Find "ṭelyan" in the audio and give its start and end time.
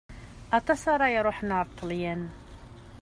1.77-2.23